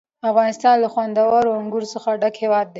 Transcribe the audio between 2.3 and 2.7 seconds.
هېواد دی.